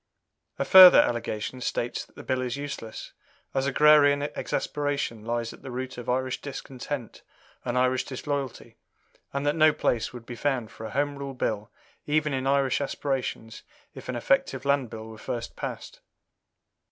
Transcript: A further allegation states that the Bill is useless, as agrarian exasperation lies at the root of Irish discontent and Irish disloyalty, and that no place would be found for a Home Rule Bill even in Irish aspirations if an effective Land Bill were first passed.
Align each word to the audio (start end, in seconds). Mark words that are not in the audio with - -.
A 0.57 0.65
further 0.65 0.97
allegation 0.99 1.61
states 1.61 2.03
that 2.05 2.15
the 2.15 2.23
Bill 2.23 2.41
is 2.41 2.57
useless, 2.57 3.13
as 3.53 3.67
agrarian 3.67 4.23
exasperation 4.35 5.23
lies 5.23 5.53
at 5.53 5.61
the 5.61 5.69
root 5.69 5.99
of 5.99 6.09
Irish 6.09 6.41
discontent 6.41 7.21
and 7.63 7.77
Irish 7.77 8.03
disloyalty, 8.05 8.77
and 9.31 9.45
that 9.45 9.55
no 9.55 9.71
place 9.71 10.11
would 10.11 10.25
be 10.25 10.33
found 10.35 10.71
for 10.71 10.87
a 10.87 10.89
Home 10.89 11.17
Rule 11.19 11.35
Bill 11.35 11.69
even 12.07 12.33
in 12.33 12.47
Irish 12.47 12.81
aspirations 12.81 13.61
if 13.93 14.09
an 14.09 14.15
effective 14.15 14.65
Land 14.65 14.89
Bill 14.89 15.05
were 15.05 15.19
first 15.19 15.55
passed. 15.55 16.01